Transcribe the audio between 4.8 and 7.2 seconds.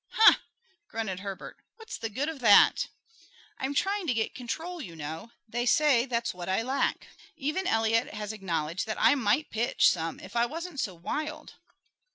you know. They say that's what I lack.